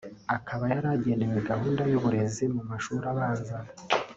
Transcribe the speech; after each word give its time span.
akaba 0.35 0.63
yari 0.73 0.87
agenewe 0.95 1.37
gahunda 1.49 1.81
y’uburezi 1.91 2.43
mu 2.55 2.61
mashuri 2.69 3.05
abanza 3.13 3.55